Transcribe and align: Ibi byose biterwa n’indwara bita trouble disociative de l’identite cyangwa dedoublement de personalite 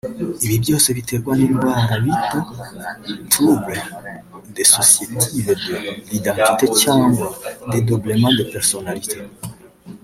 Ibi 0.45 0.55
byose 0.63 0.87
biterwa 0.97 1.31
n’indwara 1.35 1.93
bita 2.03 2.37
trouble 3.31 3.77
disociative 4.55 5.47
de 5.65 5.75
l’identite 6.09 6.65
cyangwa 6.83 7.27
dedoublement 7.71 8.33
de 8.39 8.45
personalite 8.55 9.15